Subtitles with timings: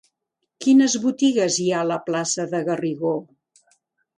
[0.65, 3.13] Quines botigues hi ha a la plaça de Garrigó?